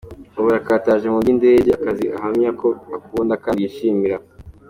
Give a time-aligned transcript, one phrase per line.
[0.37, 2.67] Ubu arakataje mu by’indege, akazi ahamya ko
[2.97, 4.27] akunda kandi yishimira cyane.